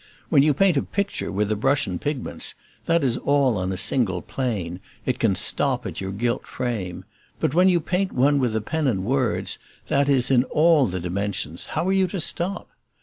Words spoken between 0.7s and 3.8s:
a picture with a brush and pigments, that is on a